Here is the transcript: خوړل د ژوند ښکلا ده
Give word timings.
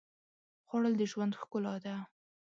خوړل 0.67 0.93
د 0.97 1.01
ژوند 1.11 1.33
ښکلا 1.41 1.75
ده 1.85 1.95